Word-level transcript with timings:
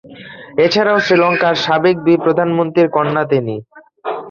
এছাড়াও, 0.57 0.97
শ্রীলঙ্কার 1.05 1.55
সাবেক 1.65 1.95
দুই 2.05 2.17
প্রধানমন্ত্রীর 2.25 2.87
কন্যা 2.95 3.23
তিনি। 3.31 3.55